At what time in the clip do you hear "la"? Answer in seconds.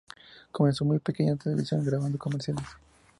1.37-1.43